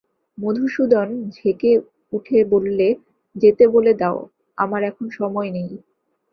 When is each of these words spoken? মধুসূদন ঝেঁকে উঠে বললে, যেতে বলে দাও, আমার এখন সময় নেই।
মধুসূদন 0.37 1.07
ঝেঁকে 1.35 1.71
উঠে 2.13 2.39
বললে, 2.45 2.87
যেতে 3.35 3.63
বলে 3.67 3.91
দাও, 3.93 4.17
আমার 4.57 4.81
এখন 4.83 5.05
সময় 5.19 5.49
নেই। 5.51 5.69